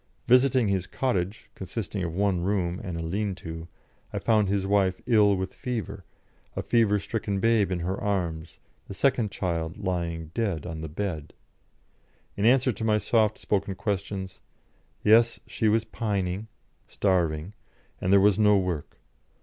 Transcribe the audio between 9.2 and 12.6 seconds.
child lying dead on the bed. In